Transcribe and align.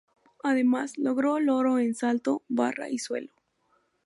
Además, 0.41 0.97
logró 0.97 1.37
el 1.37 1.47
oro 1.49 1.77
en 1.77 1.93
salto, 1.93 2.41
barra 2.47 2.89
y 2.89 2.97
suelo. 2.97 3.35